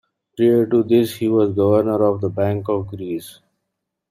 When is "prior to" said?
0.35-0.81